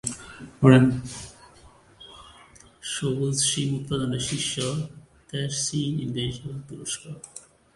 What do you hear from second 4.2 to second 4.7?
শীর্ষ